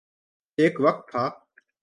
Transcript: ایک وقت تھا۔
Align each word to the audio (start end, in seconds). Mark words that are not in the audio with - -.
ایک 0.57 0.75
وقت 0.79 1.11
تھا۔ 1.11 1.25